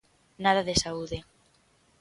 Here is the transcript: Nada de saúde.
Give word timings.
Nada 0.45 0.61
de 0.67 0.75
saúde. 0.83 1.17